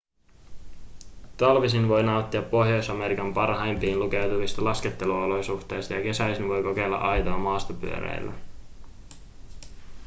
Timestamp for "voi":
1.89-2.03, 6.49-6.63